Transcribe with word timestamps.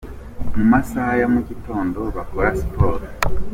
Mu 0.55 0.63
masaha 0.71 1.11
ya 1.21 1.27
mu 1.33 1.41
gitondo 1.49 1.99
bakora 2.15 2.47
siporo. 2.59 3.03